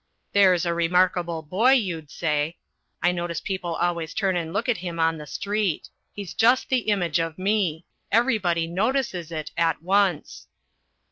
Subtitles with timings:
[0.33, 2.57] "There's a remarkable boy," you'd say.
[3.03, 5.89] I notice people always turn and look at him on the street.
[6.11, 7.85] He's just the image of me.
[8.11, 10.47] Everybody notices it at once.